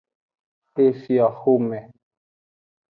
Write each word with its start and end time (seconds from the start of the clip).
Efioxome. 0.85 1.79